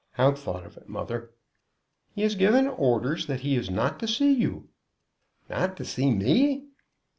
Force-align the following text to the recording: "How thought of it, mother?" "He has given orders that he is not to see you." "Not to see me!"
"How 0.13 0.31
thought 0.33 0.65
of 0.65 0.77
it, 0.77 0.89
mother?" 0.89 1.29
"He 2.15 2.23
has 2.23 2.33
given 2.33 2.67
orders 2.67 3.27
that 3.27 3.41
he 3.41 3.55
is 3.55 3.69
not 3.69 3.99
to 3.99 4.07
see 4.07 4.33
you." 4.33 4.69
"Not 5.47 5.77
to 5.77 5.85
see 5.85 6.09
me!" 6.09 6.69